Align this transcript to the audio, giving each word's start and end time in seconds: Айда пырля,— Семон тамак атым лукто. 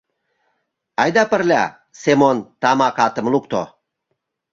Айда 1.01 1.23
пырля,— 1.31 1.63
Семон 2.01 2.37
тамак 2.61 2.97
атым 3.07 3.25
лукто. 3.33 3.61